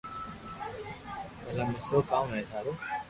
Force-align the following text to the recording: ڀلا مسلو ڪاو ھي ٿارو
ڀلا 1.43 1.65
مسلو 1.73 1.99
ڪاو 2.09 2.25
ھي 2.33 2.41
ٿارو 2.51 2.71